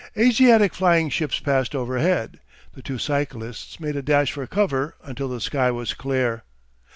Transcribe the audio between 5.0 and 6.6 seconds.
until the sky was clear.